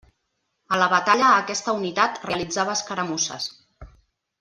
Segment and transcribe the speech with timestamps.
[0.75, 3.51] A la batalla aquesta unitat realitzava escaramusses.